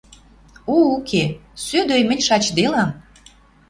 [0.73, 1.23] О уке,
[1.65, 2.89] сӧдӧй мӹнь шачделам